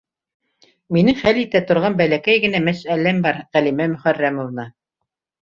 [0.95, 4.67] -Минең хәл итә торған бәләкәй генә мәсьәләм бар, Ғәлимә Мөхәррәмовна.